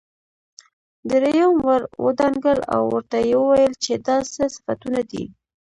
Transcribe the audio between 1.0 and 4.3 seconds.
دريم ور ودانګل او ورته يې وويل چې دا